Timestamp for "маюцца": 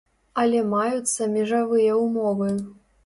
0.71-1.27